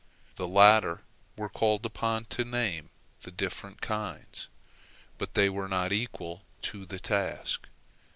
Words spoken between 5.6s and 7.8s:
not equal to the task.